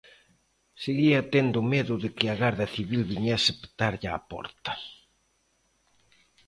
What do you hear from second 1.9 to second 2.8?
de que a Garda